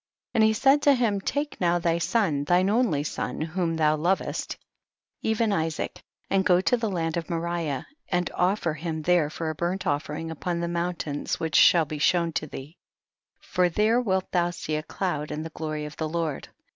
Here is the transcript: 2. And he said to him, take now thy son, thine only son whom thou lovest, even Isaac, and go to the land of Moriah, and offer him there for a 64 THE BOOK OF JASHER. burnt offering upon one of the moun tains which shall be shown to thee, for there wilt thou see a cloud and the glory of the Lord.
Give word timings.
2. 0.33 0.33
And 0.37 0.43
he 0.43 0.53
said 0.53 0.81
to 0.81 0.95
him, 0.95 1.21
take 1.21 1.61
now 1.61 1.77
thy 1.77 1.99
son, 1.99 2.43
thine 2.45 2.71
only 2.71 3.03
son 3.03 3.39
whom 3.39 3.75
thou 3.75 3.95
lovest, 3.95 4.57
even 5.21 5.53
Isaac, 5.53 6.01
and 6.27 6.43
go 6.43 6.59
to 6.59 6.75
the 6.75 6.89
land 6.89 7.17
of 7.17 7.29
Moriah, 7.29 7.85
and 8.09 8.31
offer 8.33 8.73
him 8.73 9.03
there 9.03 9.29
for 9.29 9.47
a 9.47 9.51
64 9.51 9.53
THE 9.53 9.53
BOOK 9.53 9.53
OF 9.53 9.59
JASHER. 9.59 9.69
burnt 9.69 9.87
offering 10.25 10.31
upon 10.31 10.49
one 10.49 10.57
of 10.57 10.61
the 10.61 10.73
moun 10.79 10.95
tains 10.95 11.39
which 11.39 11.55
shall 11.55 11.85
be 11.85 11.99
shown 11.99 12.33
to 12.33 12.47
thee, 12.47 12.77
for 13.41 13.69
there 13.69 14.01
wilt 14.01 14.31
thou 14.31 14.49
see 14.49 14.75
a 14.75 14.81
cloud 14.81 15.29
and 15.29 15.45
the 15.45 15.51
glory 15.51 15.85
of 15.85 15.97
the 15.97 16.09
Lord. 16.09 16.47